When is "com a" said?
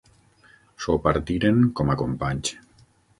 1.81-1.97